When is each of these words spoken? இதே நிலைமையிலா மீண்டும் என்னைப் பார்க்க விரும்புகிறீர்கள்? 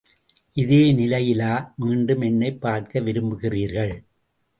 இதே 0.57 0.93
நிலைமையிலா 0.93 1.73
மீண்டும் 1.75 2.21
என்னைப் 2.21 2.61
பார்க்க 2.61 2.99
விரும்புகிறீர்கள்? 2.99 3.93